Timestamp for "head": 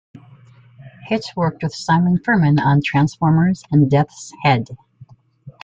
4.41-4.69